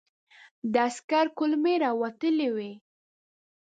د 0.73 0.75
عسکر 0.87 1.25
کولمې 1.37 1.75
را 1.83 1.91
وتلې 2.01 2.49
وې. 2.55 2.71